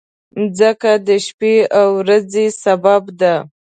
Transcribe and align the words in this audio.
مځکه 0.39 0.91
د 1.07 1.09
شپې 1.25 1.53
او 1.79 1.87
ورځې 1.99 2.45
سبب 2.63 3.03
ده. 3.19 3.35